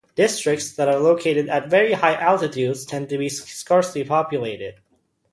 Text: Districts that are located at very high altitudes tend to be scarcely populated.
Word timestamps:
Districts 0.15 0.73
that 0.77 0.89
are 0.89 0.99
located 0.99 1.47
at 1.49 1.69
very 1.69 1.93
high 1.93 2.15
altitudes 2.15 2.85
tend 2.85 3.07
to 3.09 3.19
be 3.19 3.29
scarcely 3.29 4.03
populated. 4.03 4.79